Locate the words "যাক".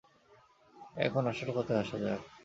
2.03-2.21